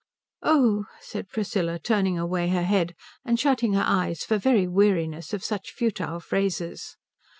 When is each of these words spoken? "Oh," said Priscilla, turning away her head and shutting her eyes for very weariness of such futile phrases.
"Oh," 0.41 0.85
said 0.99 1.29
Priscilla, 1.29 1.77
turning 1.77 2.17
away 2.17 2.47
her 2.49 2.63
head 2.63 2.95
and 3.23 3.39
shutting 3.39 3.73
her 3.73 3.83
eyes 3.85 4.23
for 4.23 4.39
very 4.39 4.67
weariness 4.67 5.31
of 5.31 5.43
such 5.43 5.69
futile 5.73 6.19
phrases. 6.19 6.97